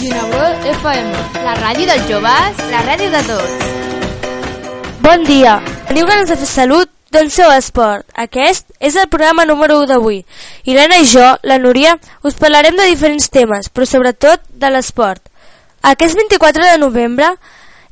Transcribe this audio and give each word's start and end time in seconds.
Ginebró 0.00 0.46
FM, 0.64 1.10
la 1.44 1.54
ràdio 1.58 1.84
dels 1.84 2.06
joves, 2.08 2.60
la 2.70 2.78
ràdio 2.86 3.10
de 3.12 3.20
tots. 3.26 3.66
Bon 5.04 5.26
dia. 5.28 5.58
Teniu 5.90 6.06
ganes 6.08 6.30
de 6.30 6.38
fer 6.40 6.48
salut? 6.48 6.88
Doncs 7.12 7.36
feu 7.36 7.52
esport. 7.52 8.06
Aquest 8.16 8.64
és 8.80 8.96
el 8.96 9.10
programa 9.12 9.44
número 9.44 9.76
1 9.82 9.90
d'avui. 9.90 10.22
I 10.64 10.78
l'Anna 10.78 11.02
i 11.02 11.04
jo, 11.10 11.26
la 11.44 11.60
Núria, 11.60 11.98
us 12.24 12.38
parlarem 12.40 12.80
de 12.80 12.88
diferents 12.88 13.28
temes, 13.28 13.68
però 13.68 13.84
sobretot 13.84 14.40
de 14.48 14.72
l'esport. 14.72 15.20
Aquest 15.92 16.16
24 16.16 16.64
de 16.64 16.78
novembre 16.80 17.34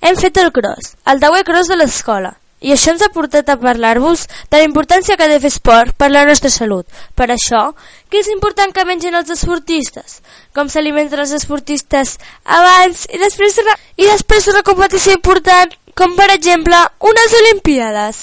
hem 0.00 0.16
fet 0.16 0.40
el 0.40 0.48
cross, 0.48 0.94
el 1.04 1.20
Dawe 1.20 1.44
Cross 1.44 1.68
de 1.68 1.76
l'escola. 1.76 2.38
I 2.60 2.72
això 2.74 2.90
ens 2.90 3.04
ha 3.06 3.10
portat 3.14 3.48
a 3.48 3.58
parlar-vos 3.60 4.24
de 4.50 4.58
la 4.58 4.66
importància 4.66 5.16
que 5.16 5.28
de 5.30 5.38
fer 5.38 5.52
esport 5.52 5.94
per 5.96 6.10
la 6.10 6.24
nostra 6.26 6.50
salut. 6.50 6.86
Per 7.14 7.28
això, 7.30 7.68
què 8.10 8.18
és 8.22 8.30
important 8.34 8.74
que 8.74 8.86
mengin 8.88 9.14
els 9.14 9.30
esportistes? 9.30 10.18
Com 10.56 10.70
s'alimenten 10.72 11.22
els 11.22 11.34
esportistes 11.38 12.16
abans 12.44 13.06
i 13.12 13.22
després 13.22 13.60
i 13.96 14.06
després 14.08 14.48
d'una 14.48 14.66
competició 14.66 15.14
important, 15.14 15.70
com 15.94 16.14
per 16.18 16.30
exemple 16.34 16.78
unes 17.02 17.38
Olimpíades? 17.42 18.20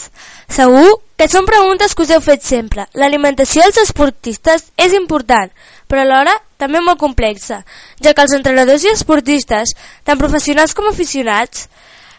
Segur 0.52 1.00
que 1.16 1.28
són 1.32 1.48
preguntes 1.48 1.96
que 1.96 2.04
us 2.04 2.12
heu 2.12 2.22
fet 2.24 2.44
sempre. 2.44 2.86
L'alimentació 3.00 3.64
dels 3.64 3.80
esportistes 3.86 4.68
és 4.76 4.96
important, 4.96 5.52
però 5.88 6.04
alhora 6.04 6.36
també 6.60 6.82
molt 6.84 7.00
complexa, 7.00 7.62
ja 8.04 8.14
que 8.14 8.24
els 8.24 8.36
entrenadors 8.36 8.84
i 8.84 8.92
esportistes, 8.92 9.76
tant 10.04 10.20
professionals 10.20 10.76
com 10.76 10.88
aficionats, 10.92 11.70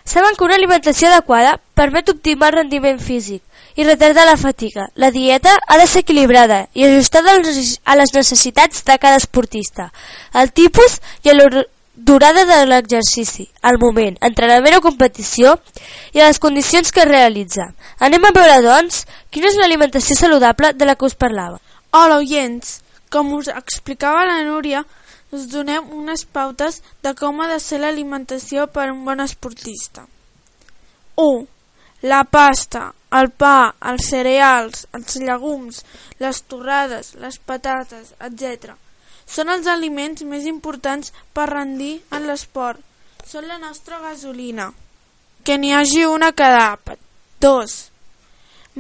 Saben 0.06 0.37
que 0.38 0.45
una 0.45 0.55
alimentació 0.55 1.09
adequada 1.10 1.59
permet 1.74 2.09
optimar 2.09 2.52
el 2.52 2.60
rendiment 2.60 3.01
físic 3.02 3.42
i 3.74 3.84
retardar 3.84 4.24
la 4.24 4.37
fatiga. 4.38 4.87
La 4.95 5.10
dieta 5.10 5.59
ha 5.66 5.79
de 5.79 5.87
ser 5.91 6.05
equilibrada 6.05 6.69
i 6.73 6.87
ajustada 6.87 7.34
a 7.34 7.96
les 7.98 8.15
necessitats 8.15 8.84
de 8.87 8.98
cada 9.02 9.18
esportista, 9.18 9.90
el 10.32 10.52
tipus 10.52 11.01
i 11.26 11.35
la 11.35 11.66
durada 11.96 12.45
de 12.45 12.60
l'exercici, 12.71 13.48
el 13.66 13.80
moment, 13.82 14.16
entrenament 14.21 14.76
o 14.79 14.85
competició 14.85 15.57
i 16.13 16.23
les 16.23 16.38
condicions 16.38 16.93
que 16.93 17.02
es 17.02 17.09
realitza. 17.10 17.73
Anem 17.98 18.24
a 18.29 18.32
veure, 18.37 18.60
doncs, 18.63 19.07
quina 19.35 19.51
és 19.51 19.59
l'alimentació 19.59 20.15
saludable 20.15 20.73
de 20.76 20.87
la 20.87 20.95
que 20.95 21.09
us 21.09 21.18
parlava. 21.18 21.59
Hola, 21.91 22.20
oients! 22.20 22.82
Com 23.10 23.32
us 23.35 23.48
explicava 23.48 24.26
la 24.26 24.43
Núria, 24.45 24.85
us 25.37 25.46
donem 25.52 25.90
unes 25.92 26.24
pautes 26.24 26.80
de 27.04 27.12
com 27.18 27.40
ha 27.40 27.48
de 27.52 27.59
ser 27.62 27.80
l'alimentació 27.82 28.66
per 28.73 28.88
a 28.88 28.92
un 28.95 29.04
bon 29.06 29.20
esportista. 29.24 30.06
1. 31.16 31.45
La 32.10 32.23
pasta, 32.24 32.90
el 33.18 33.30
pa, 33.42 33.73
els 33.90 34.09
cereals, 34.12 34.87
els 34.96 35.16
llegums, 35.23 35.82
les 36.23 36.42
torrades, 36.51 37.14
les 37.23 37.38
patates, 37.38 38.14
etc. 38.29 38.76
Són 39.26 39.51
els 39.52 39.66
aliments 39.66 40.24
més 40.29 40.46
importants 40.48 41.12
per 41.34 41.48
rendir 41.51 42.01
en 42.14 42.29
l'esport. 42.30 42.80
Són 43.26 43.48
la 43.51 43.59
nostra 43.59 44.01
gasolina. 44.04 44.70
Que 45.42 45.57
n'hi 45.59 45.73
hagi 45.74 46.04
una 46.07 46.32
cada 46.32 46.64
àpat. 46.73 47.01
2. 47.42 47.76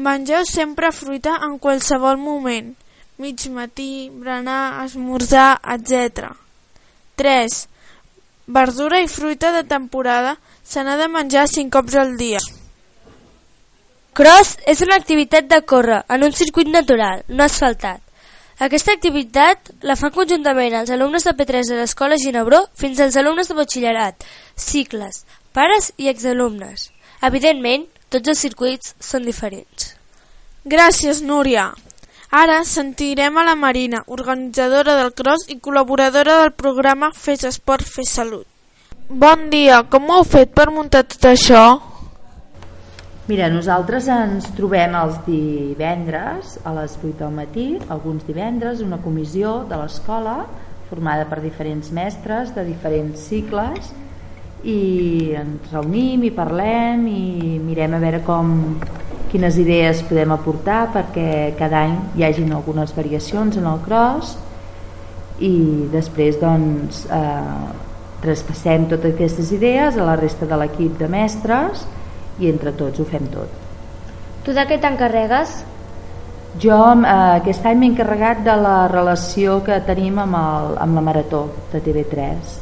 Mengeu 0.06 0.44
sempre 0.48 0.92
fruita 0.92 1.38
en 1.46 1.58
qualsevol 1.58 2.20
moment 2.20 2.74
mig 3.18 3.48
matí, 3.48 4.10
berenar, 4.12 4.84
esmorzar, 4.84 5.60
etc. 5.64 6.36
3. 7.16 7.68
Verdura 8.46 9.00
i 9.02 9.08
fruita 9.08 9.50
de 9.52 9.64
temporada 9.64 10.36
se 10.62 10.84
n'ha 10.84 10.96
de 11.00 11.08
menjar 11.08 11.48
5 11.48 11.72
cops 11.72 11.96
al 11.96 12.16
dia. 12.20 12.38
Cross 14.16 14.56
és 14.64 14.80
una 14.84 14.96
activitat 14.96 15.48
de 15.48 15.60
córrer 15.68 16.02
en 16.08 16.22
un 16.24 16.32
circuit 16.32 16.68
natural, 16.72 17.24
no 17.28 17.44
asfaltat. 17.44 18.00
Aquesta 18.64 18.94
activitat 18.96 19.74
la 19.84 19.96
fan 20.00 20.14
conjuntament 20.14 20.72
els 20.78 20.92
alumnes 20.94 21.26
de 21.26 21.34
P3 21.36 21.68
de 21.68 21.80
l'Escola 21.82 22.16
Ginebró 22.16 22.62
fins 22.72 23.02
als 23.04 23.18
alumnes 23.20 23.50
de 23.50 23.56
batxillerat, 23.58 24.24
cicles, 24.56 25.26
pares 25.52 25.90
i 26.00 26.08
exalumnes. 26.08 26.88
Evidentment, 27.28 27.84
tots 28.08 28.32
els 28.32 28.40
circuits 28.40 28.94
són 29.00 29.28
diferents. 29.28 29.92
Gràcies, 30.64 31.20
Núria. 31.20 31.68
Ara 32.36 32.64
sentirem 32.68 33.38
a 33.38 33.42
la 33.46 33.54
Marina, 33.56 34.02
organitzadora 34.12 34.92
del 34.98 35.14
cross 35.16 35.46
i 35.48 35.54
col·laboradora 35.56 36.34
del 36.42 36.50
programa 36.52 37.08
Fes 37.16 37.46
Esport, 37.48 37.88
Fes 37.88 38.10
Salut. 38.12 38.44
Bon 39.08 39.46
dia, 39.48 39.78
com 39.88 40.10
ho 40.10 40.18
heu 40.18 40.26
fet 40.28 40.52
per 40.52 40.66
muntar 40.68 41.06
tot 41.08 41.24
això? 41.30 41.62
Mira, 43.30 43.48
nosaltres 43.48 44.10
ens 44.12 44.50
trobem 44.58 44.98
els 45.00 45.16
divendres 45.24 46.58
a 46.60 46.74
les 46.76 46.98
8 47.00 47.14
del 47.22 47.32
matí, 47.38 47.66
alguns 47.88 48.28
divendres, 48.28 48.84
una 48.84 49.00
comissió 49.00 49.62
de 49.70 49.80
l'escola 49.80 50.42
formada 50.90 51.24
per 51.32 51.40
diferents 51.40 51.88
mestres 51.88 52.52
de 52.52 52.66
diferents 52.68 53.24
cicles 53.30 53.94
i 54.60 55.32
ens 55.40 55.72
reunim 55.72 56.28
i 56.28 56.36
parlem 56.36 57.08
i 57.08 57.56
mirem 57.64 57.96
a 57.96 58.04
veure 58.04 58.20
com 58.28 58.52
quines 59.36 59.58
idees 59.60 60.00
podem 60.08 60.32
aportar 60.32 60.86
perquè 60.94 61.52
cada 61.58 61.84
any 61.84 61.96
hi 62.16 62.24
hagin 62.24 62.54
algunes 62.56 62.94
variacions 62.96 63.58
en 63.60 63.68
el 63.68 63.82
cross 63.84 64.32
i 65.44 65.52
després 65.92 66.38
doncs 66.40 67.02
eh, 67.12 67.68
traspassem 68.22 68.88
totes 68.88 69.12
aquestes 69.12 69.52
idees 69.52 69.98
a 69.98 70.08
la 70.08 70.16
resta 70.16 70.48
de 70.48 70.56
l'equip 70.56 70.96
de 70.96 71.10
mestres 71.12 71.84
i 72.40 72.48
entre 72.48 72.72
tots 72.72 73.00
ho 73.00 73.04
fem 73.04 73.28
tot. 73.28 73.52
Tu 74.44 74.56
de 74.56 74.64
què 74.64 74.80
t'encarregues? 74.80 75.58
Jo 76.62 76.80
eh, 76.96 77.16
aquest 77.36 77.68
any 77.68 77.82
m'he 77.82 77.92
encarregat 77.92 78.40
de 78.46 78.56
la 78.56 78.76
relació 78.88 79.60
que 79.66 79.82
tenim 79.84 80.22
amb, 80.24 80.40
el, 80.40 80.78
amb 80.80 80.96
la 80.96 81.04
Marató 81.10 81.42
de 81.74 81.84
TV3. 81.84 82.54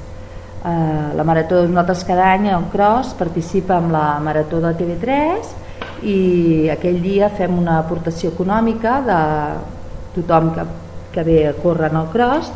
Eh, 0.65 1.11
la 1.15 1.27
Marató, 1.29 1.63
nosaltres 1.69 2.03
cada 2.09 2.33
any 2.35 2.51
el 2.51 2.67
Cross 2.75 3.15
participa 3.21 3.79
amb 3.79 3.95
la 3.95 4.09
Marató 4.25 4.59
de 4.65 4.75
TV3 4.81 5.61
i 6.03 6.69
aquell 6.73 7.01
dia 7.03 7.31
fem 7.31 7.59
una 7.59 7.79
aportació 7.79 8.33
econòmica 8.35 8.99
de 9.07 9.21
tothom 10.17 10.51
que, 10.55 10.67
que 11.15 11.25
ve 11.27 11.39
a 11.49 11.55
córrer 11.55 11.91
en 11.93 12.01
el 12.03 12.11
cross 12.13 12.51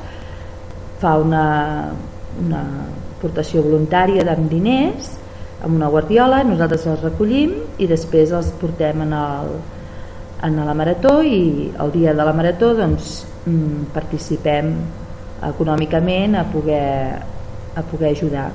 fa 0.98 1.14
una, 1.22 1.44
una 2.42 2.62
aportació 3.16 3.62
voluntària 3.62 4.26
amb 4.34 4.50
diners 4.50 5.14
amb 5.62 5.74
una 5.74 5.88
guardiola, 5.90 6.44
nosaltres 6.46 6.86
els 6.86 7.02
recollim 7.02 7.54
i 7.82 7.88
després 7.90 8.30
els 8.34 8.50
portem 8.60 9.02
en, 9.02 9.14
el, 9.14 9.56
en 10.46 10.60
la 10.68 10.74
marató 10.78 11.18
i 11.26 11.72
el 11.82 11.92
dia 11.94 12.14
de 12.14 12.26
la 12.26 12.34
marató 12.36 12.72
doncs, 12.78 13.24
mm, 13.46 13.90
participem 13.94 14.70
econòmicament 15.48 16.38
a 16.38 16.44
poder, 16.52 17.18
a 17.74 17.82
poder 17.90 18.14
ajudar 18.14 18.48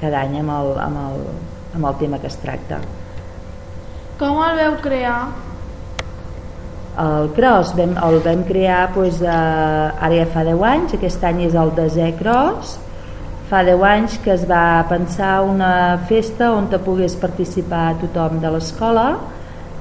cada 0.00 0.22
any 0.22 0.38
amb 0.38 0.54
el, 0.54 0.72
amb, 0.84 1.02
el, 1.08 1.26
amb 1.74 1.90
el 1.90 2.00
tema 2.04 2.22
que 2.22 2.30
es 2.30 2.38
tracta. 2.38 2.78
Com 4.18 4.40
el 4.42 4.56
veu 4.58 4.72
crear? 4.82 5.28
El 6.98 7.28
cross 7.36 7.68
vam, 7.78 7.92
el 8.02 8.16
vam 8.24 8.40
crear 8.48 8.88
doncs, 8.90 9.20
eh, 9.22 9.28
ara 9.30 10.16
ja 10.16 10.24
fa 10.32 10.42
10 10.48 10.64
anys, 10.66 10.94
aquest 10.96 11.26
any 11.28 11.44
és 11.44 11.54
el 11.54 11.70
desè 11.76 12.08
cross, 12.18 12.72
fa 13.52 13.62
10 13.68 13.86
anys 13.92 14.18
que 14.24 14.34
es 14.34 14.42
va 14.50 14.82
pensar 14.90 15.36
una 15.46 15.70
festa 16.10 16.50
on 16.56 16.66
te 16.66 16.82
pogués 16.82 17.14
participar 17.22 17.94
tothom 18.02 18.42
de 18.42 18.50
l'escola, 18.56 19.06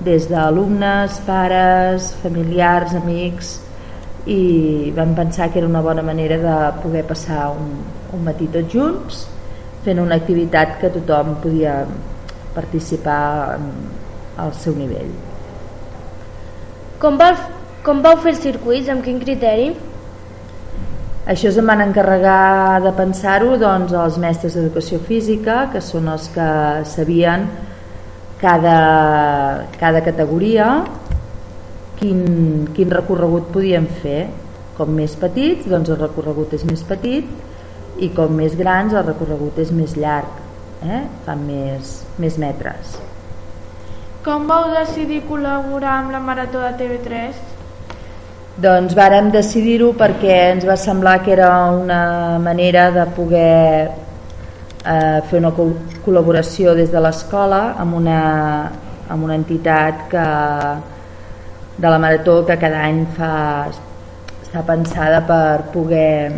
des 0.05 0.29
d'alumnes, 0.29 1.17
pares, 1.25 2.13
familiars, 2.21 2.93
amics, 3.01 3.55
i 4.29 4.93
vam 4.93 5.17
pensar 5.17 5.49
que 5.49 5.63
era 5.63 5.73
una 5.73 5.81
bona 5.81 6.05
manera 6.05 6.37
de 6.45 6.57
poder 6.83 7.07
passar 7.09 7.49
un, 7.57 7.79
un 8.13 8.27
matí 8.29 8.53
tots 8.53 8.69
junts, 8.69 9.29
fent 9.81 9.97
una 9.97 10.21
activitat 10.21 10.77
que 10.77 10.93
tothom 10.93 11.39
podia 11.41 11.87
participar 12.53 13.55
en, 13.57 13.71
al 14.37 14.53
seu 14.57 14.75
nivell. 14.77 15.11
Com, 17.01 17.17
va, 17.19 17.31
com 17.85 18.01
vau 18.05 18.17
fer 18.23 18.33
els 18.35 18.43
circuits? 18.45 18.89
Amb 18.93 19.05
quin 19.05 19.19
criteri? 19.21 19.71
Això 21.27 21.51
se'n 21.51 21.67
van 21.67 21.83
encarregar 21.83 22.79
de 22.85 22.93
pensar-ho 22.95 23.57
doncs, 23.59 23.91
els 23.91 24.19
mestres 24.21 24.55
d'educació 24.55 25.01
física, 25.03 25.65
que 25.73 25.81
són 25.83 26.07
els 26.13 26.29
que 26.31 26.47
sabien 26.87 27.49
cada, 28.39 28.77
cada 29.75 30.03
categoria 30.05 30.69
quin, 31.99 32.23
quin 32.77 32.93
recorregut 32.93 33.51
podien 33.53 33.89
fer. 34.01 34.27
Com 34.77 34.93
més 34.93 35.17
petits, 35.17 35.65
doncs 35.67 35.89
el 35.89 35.99
recorregut 35.99 36.53
és 36.53 36.63
més 36.69 36.85
petit 36.85 37.27
i 37.97 38.11
com 38.13 38.35
més 38.37 38.53
grans 38.55 38.93
el 38.93 39.07
recorregut 39.07 39.57
és 39.63 39.73
més 39.73 39.97
llarg, 39.97 40.39
eh? 40.85 41.03
fan 41.25 41.45
més, 41.49 41.99
més 42.21 42.37
metres. 42.37 42.97
Com 44.27 44.43
vau 44.43 44.65
decidir 44.73 45.21
col·laborar 45.23 46.01
amb 46.01 46.11
la 46.11 46.19
Marató 46.19 46.59
de 46.59 46.73
TV3? 46.75 47.37
Doncs 48.59 48.91
vàrem 48.97 49.29
decidir-ho 49.31 49.93
perquè 49.95 50.33
ens 50.49 50.65
va 50.67 50.75
semblar 50.75 51.21
que 51.23 51.31
era 51.31 51.51
una 51.71 51.99
manera 52.43 52.89
de 52.91 53.05
poder 53.15 53.87
eh, 53.87 55.21
fer 55.29 55.39
una 55.39 55.53
col·laboració 55.55 56.75
des 56.75 56.91
de 56.91 57.05
l'escola 57.07 57.61
amb, 57.79 57.95
una, 58.01 58.19
amb 59.07 59.29
una 59.29 59.39
entitat 59.39 60.03
que, 60.11 60.27
de 61.77 61.95
la 61.95 62.03
Marató 62.03 62.41
que 62.49 62.59
cada 62.59 62.83
any 62.83 63.05
fa, 63.15 63.33
està 64.43 64.67
pensada 64.67 65.23
per 65.31 65.69
poder 65.71 66.33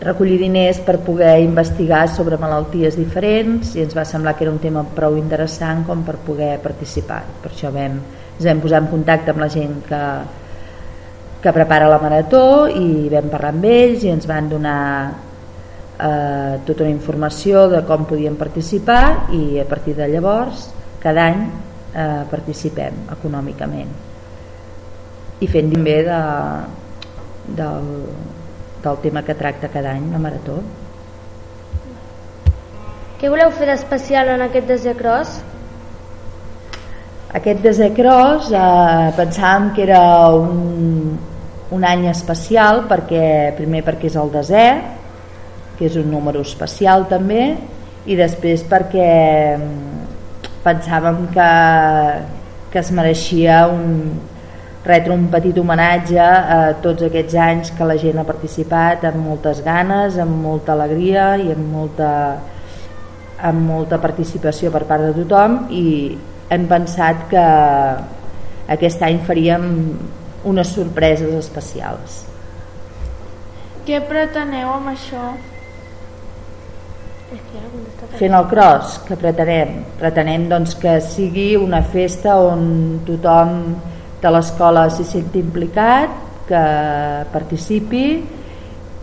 recollir 0.00 0.38
diners 0.38 0.78
per 0.84 0.98
poder 1.00 1.40
investigar 1.40 2.04
sobre 2.12 2.36
malalties 2.36 2.98
diferents 2.98 3.74
i 3.76 3.84
ens 3.86 3.96
va 3.96 4.04
semblar 4.04 4.34
que 4.36 4.44
era 4.44 4.52
un 4.52 4.60
tema 4.60 4.84
prou 4.84 5.16
interessant 5.16 5.86
com 5.86 6.02
per 6.04 6.18
poder 6.26 6.56
participar. 6.60 7.22
Per 7.42 7.52
això 7.52 7.72
vam, 7.72 7.96
ens 8.36 8.44
vam 8.44 8.60
posar 8.60 8.82
en 8.84 8.90
contacte 8.92 9.32
amb 9.32 9.40
la 9.40 9.48
gent 9.52 9.78
que, 9.88 10.02
que 11.40 11.54
prepara 11.56 11.88
la 11.88 12.00
marató 12.02 12.66
i 12.68 13.08
vam 13.12 13.30
parlar 13.32 13.54
amb 13.54 13.70
ells 13.70 14.04
i 14.04 14.12
ens 14.12 14.28
van 14.28 14.50
donar 14.52 14.80
eh, 15.96 16.54
tota 16.66 16.84
una 16.84 16.92
informació 16.92 17.66
de 17.72 17.82
com 17.88 18.04
podíem 18.04 18.36
participar 18.36 19.32
i 19.32 19.60
a 19.62 19.66
partir 19.68 19.96
de 19.96 20.10
llavors 20.12 20.68
cada 21.00 21.30
any 21.32 21.46
eh, 21.96 22.24
participem 22.28 23.06
econòmicament 23.16 23.96
i 25.40 25.48
fent 25.48 25.72
bé 25.84 25.96
de, 26.04 26.20
del, 27.56 27.88
del 28.82 28.98
tema 29.02 29.22
que 29.22 29.34
tracta 29.34 29.68
cada 29.72 29.94
any 29.96 30.10
la 30.12 30.20
Marató. 30.22 30.58
Què 33.16 33.30
voleu 33.32 33.52
fer 33.56 33.70
d'especial 33.70 34.34
en 34.34 34.44
aquest 34.44 34.68
desè 34.68 34.92
cross? 34.98 35.38
Aquest 37.36 37.62
desè 37.64 37.88
cross 37.96 38.50
eh, 38.52 39.08
pensàvem 39.16 39.70
que 39.76 39.86
era 39.86 40.02
un, 40.36 41.16
un 41.72 41.88
any 41.88 42.06
especial 42.12 42.84
perquè 42.90 43.54
primer 43.56 43.82
perquè 43.86 44.10
és 44.10 44.18
el 44.20 44.30
desè 44.34 44.66
que 45.76 45.88
és 45.88 45.96
un 46.00 46.08
número 46.12 46.44
especial 46.44 47.08
també 47.10 47.42
i 48.06 48.16
després 48.16 48.62
perquè 48.68 49.10
mm, 49.56 50.06
pensàvem 50.64 51.26
que, 51.34 51.50
que 52.72 52.80
es 52.80 52.92
mereixia 52.94 53.64
un, 53.72 53.86
retre 54.86 55.12
un 55.12 55.26
petit 55.32 55.56
homenatge 55.58 56.22
a 56.22 56.58
tots 56.82 57.06
aquests 57.08 57.34
anys 57.42 57.72
que 57.76 57.88
la 57.88 57.96
gent 58.00 58.20
ha 58.20 58.26
participat 58.28 59.04
amb 59.08 59.18
moltes 59.24 59.62
ganes, 59.66 60.18
amb 60.22 60.38
molta 60.44 60.76
alegria 60.76 61.32
i 61.42 61.50
amb 61.54 61.72
molta, 61.72 62.10
amb 63.50 63.66
molta 63.66 63.98
participació 64.02 64.70
per 64.74 64.84
part 64.86 65.08
de 65.08 65.16
tothom 65.18 65.66
i 65.74 65.88
hem 66.54 66.68
pensat 66.70 67.26
que 67.32 67.42
aquest 68.76 69.02
any 69.02 69.18
faríem 69.26 69.66
unes 70.46 70.70
sorpreses 70.74 71.34
especials. 71.34 72.22
Què 73.86 74.00
preteneu 74.06 74.70
amb 74.76 74.90
això? 74.94 75.26
Fent 78.16 78.34
el 78.38 78.46
cross, 78.50 79.00
que 79.06 79.18
pretenem? 79.18 79.80
Pretenem 79.98 80.46
doncs, 80.50 80.76
que 80.78 80.96
sigui 81.02 81.48
una 81.58 81.82
festa 81.82 82.36
on 82.38 82.66
tothom 83.06 83.56
de 84.22 84.32
l'escola 84.32 84.86
s'hi 84.90 85.04
senti 85.04 85.42
implicat, 85.42 86.24
que 86.46 86.62
participi 87.32 88.06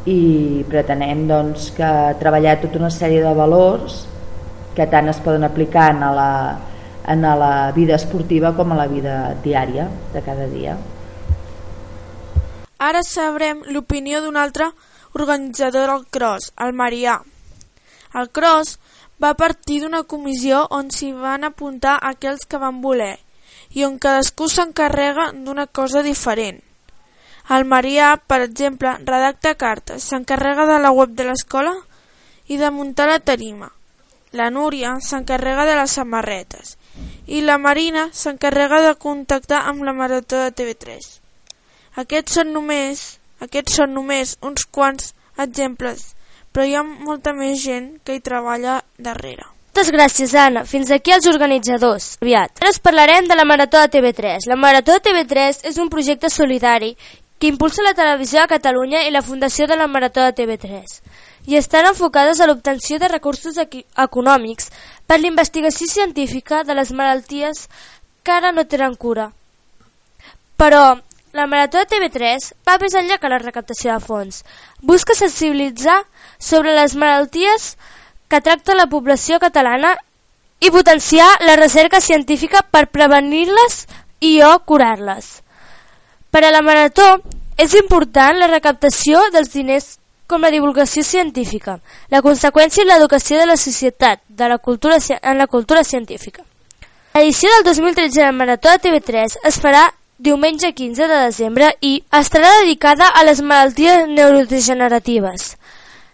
i 0.10 0.20
pretenem 0.68 1.28
doncs, 1.28 1.70
que 1.76 1.90
treballar 2.20 2.58
tota 2.62 2.80
una 2.82 2.92
sèrie 2.92 3.24
de 3.24 3.34
valors 3.36 4.04
que 4.76 4.88
tant 4.90 5.10
es 5.12 5.20
poden 5.24 5.44
aplicar 5.46 5.92
en 5.94 6.02
la, 6.18 6.32
en 7.08 7.22
la 7.22 7.72
vida 7.76 7.96
esportiva 7.96 8.54
com 8.58 8.74
a 8.74 8.80
la 8.80 8.88
vida 8.88 9.36
diària 9.44 9.88
de 10.14 10.24
cada 10.26 10.48
dia. 10.50 10.78
Ara 12.84 13.04
sabrem 13.08 13.62
l'opinió 13.72 14.20
d'un 14.24 14.36
altre 14.36 14.72
organitzador 15.14 15.88
del 15.92 16.08
cross, 16.12 16.52
el 16.60 16.74
Marià. 16.76 17.20
El 18.18 18.28
cross 18.34 18.80
va 19.24 19.36
partir 19.40 19.80
d'una 19.84 20.04
comissió 20.04 20.66
on 20.72 20.90
s'hi 20.92 21.14
van 21.14 21.46
apuntar 21.48 22.00
aquells 22.02 22.44
que 22.50 22.60
van 22.60 22.82
voler 22.82 23.16
i 23.72 23.86
on 23.88 23.98
cadascú 24.00 24.50
s'encarrega 24.50 25.32
d'una 25.34 25.68
cosa 25.68 26.04
diferent. 26.04 26.62
El 27.50 27.66
Marià, 27.68 28.16
per 28.28 28.42
exemple, 28.42 28.98
redacta 29.04 29.56
cartes, 29.56 30.04
s'encarrega 30.04 30.66
de 30.70 30.80
la 30.80 30.92
web 30.92 31.16
de 31.16 31.26
l'escola 31.28 31.74
i 32.48 32.58
de 32.58 32.70
muntar 32.72 33.08
la 33.10 33.20
tarima. 33.20 33.72
La 34.32 34.50
Núria 34.50 34.96
s'encarrega 35.00 35.66
de 35.70 35.76
les 35.78 35.92
samarretes 36.00 36.78
i 37.28 37.42
la 37.42 37.58
Marina 37.58 38.08
s'encarrega 38.12 38.82
de 38.82 38.96
contactar 38.96 39.62
amb 39.70 39.84
la 39.84 39.94
Marató 39.94 40.40
de 40.42 40.52
TV3. 40.52 41.10
Aquests 42.04 42.40
són 42.40 42.54
només, 42.56 43.04
aquests 43.46 43.80
són 43.80 43.94
només 43.94 44.38
uns 44.42 44.66
quants 44.66 45.14
exemples, 45.38 46.14
però 46.52 46.66
hi 46.66 46.76
ha 46.76 46.84
molta 46.84 47.34
més 47.38 47.62
gent 47.64 47.94
que 48.04 48.18
hi 48.18 48.26
treballa 48.26 48.82
darrere. 48.98 49.53
Moltes 49.74 49.90
gràcies, 49.90 50.36
Anna. 50.38 50.62
Fins 50.70 50.92
aquí 50.94 51.10
els 51.16 51.26
organitzadors. 51.26 52.20
Aviat. 52.22 52.60
Ara 52.62 52.70
us 52.70 52.78
parlarem 52.78 53.26
de 53.26 53.34
la 53.34 53.44
Marató 53.44 53.80
de 53.82 53.90
TV3. 53.90 54.46
La 54.46 54.56
Marató 54.56 54.94
de 54.94 55.02
TV3 55.02 55.64
és 55.66 55.80
un 55.82 55.88
projecte 55.90 56.30
solidari 56.30 56.92
que 57.40 57.50
impulsa 57.50 57.82
la 57.82 57.96
televisió 57.98 58.44
a 58.44 58.52
Catalunya 58.52 59.02
i 59.08 59.10
la 59.10 59.24
Fundació 59.26 59.66
de 59.66 59.74
la 59.76 59.88
Marató 59.88 60.28
de 60.28 60.36
TV3 60.38 61.00
i 61.50 61.58
estan 61.58 61.88
enfocades 61.90 62.40
a 62.40 62.46
l'obtenció 62.46 63.00
de 63.02 63.10
recursos 63.10 63.58
econòmics 63.58 64.70
per 65.10 65.18
l'investigació 65.18 65.90
científica 65.90 66.62
de 66.64 66.78
les 66.78 66.94
malalties 66.94 67.66
que 68.22 68.32
ara 68.32 68.54
no 68.54 68.68
tenen 68.70 68.94
cura. 68.94 69.32
Però 70.56 71.02
la 71.34 71.48
Marató 71.50 71.82
de 71.82 71.90
TV3 71.90 72.54
va 72.62 72.78
més 72.78 72.94
enllà 72.94 73.18
que 73.18 73.34
la 73.34 73.42
recaptació 73.42 73.98
de 73.98 74.06
fons. 74.06 74.44
Busca 74.86 75.18
sensibilitzar 75.18 76.04
sobre 76.38 76.78
les 76.78 76.94
malalties 76.94 77.74
que 77.74 78.03
tracta 78.42 78.76
la 78.76 78.88
població 78.88 79.40
catalana 79.40 79.96
i 80.60 80.72
potenciar 80.72 81.28
la 81.44 81.58
recerca 81.60 82.00
científica 82.02 82.64
per 82.72 82.88
prevenir-les 82.88 83.86
i 84.24 84.42
o 84.42 84.54
curar-les. 84.66 85.42
Per 86.32 86.44
a 86.46 86.52
la 86.52 86.62
Marató 86.66 87.20
és 87.58 87.76
important 87.78 88.40
la 88.40 88.48
recaptació 88.48 89.20
dels 89.34 89.52
diners 89.54 89.98
com 90.28 90.42
la 90.42 90.52
divulgació 90.54 91.04
científica, 91.04 91.78
la 92.10 92.24
conseqüència 92.26 92.84
i 92.84 92.88
l'educació 92.88 93.38
de 93.38 93.46
la 93.46 93.58
societat 93.58 94.24
de 94.28 94.48
la 94.50 94.58
cultura, 94.58 94.98
en 95.22 95.38
la 95.38 95.48
cultura 95.48 95.84
científica. 95.84 96.44
L'edició 97.14 97.50
del 97.58 97.68
2013 97.68 98.20
de 98.20 98.26
la 98.26 98.32
Marató 98.32 98.72
de 98.72 98.80
TV3 98.88 99.36
es 99.44 99.60
farà 99.62 99.84
diumenge 100.18 100.72
15 100.74 101.08
de 101.08 101.20
desembre 101.28 101.74
i 101.82 102.00
estarà 102.10 102.50
dedicada 102.62 103.08
a 103.08 103.24
les 103.28 103.42
malalties 103.42 104.08
neurodegeneratives. 104.08 105.58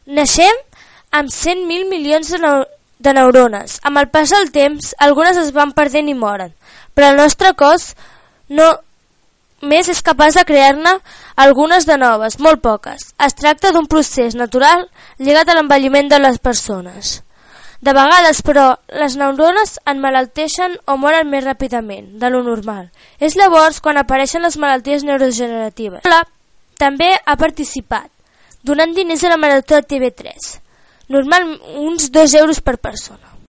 Naixem 0.08 0.64
amb 1.12 1.30
100.000 1.30 1.90
milions 1.90 2.30
de, 2.30 2.40
neu 2.44 2.66
de 3.00 3.14
neurones. 3.16 3.80
Amb 3.84 3.98
el 4.02 4.10
pas 4.12 4.30
del 4.30 4.52
temps, 4.52 4.94
algunes 5.00 5.38
es 5.40 5.54
van 5.56 5.74
perdent 5.74 6.10
i 6.12 6.18
moren, 6.18 6.54
però 6.94 7.12
el 7.12 7.18
nostre 7.18 7.54
cos 7.58 7.94
no 8.50 8.68
més 9.62 9.90
és 9.92 10.04
capaç 10.06 10.38
de 10.38 10.46
crear-ne 10.48 11.00
algunes 11.40 11.88
de 11.88 11.98
noves, 12.00 12.40
molt 12.40 12.62
poques. 12.64 13.10
Es 13.20 13.36
tracta 13.36 13.74
d'un 13.76 13.88
procés 13.88 14.36
natural 14.36 14.86
lligat 15.18 15.50
a 15.50 15.58
l'envelliment 15.58 16.12
de 16.12 16.20
les 16.20 16.40
persones. 16.40 17.20
De 17.80 17.94
vegades, 17.96 18.42
però, 18.44 18.74
les 18.92 19.16
neurones 19.16 19.78
enmalalteixen 19.88 20.76
o 20.86 20.98
moren 21.00 21.30
més 21.32 21.46
ràpidament 21.46 22.18
de 22.20 22.32
lo 22.32 22.44
normal. 22.44 22.90
És 23.24 23.40
llavors 23.40 23.80
quan 23.80 23.98
apareixen 23.98 24.44
les 24.44 24.60
malalties 24.60 25.08
neurodegeneratives. 25.08 26.04
La 26.04 26.26
també 26.80 27.14
ha 27.26 27.36
participat, 27.40 28.12
donant 28.64 28.92
diners 28.96 29.24
a 29.24 29.32
la 29.32 29.40
marató 29.40 29.80
de 29.80 29.88
TV3 29.88 30.60
normal 31.10 31.60
uns 31.76 32.10
2 32.12 32.34
euros 32.36 32.62
per 32.62 32.78
persona. 32.78 33.39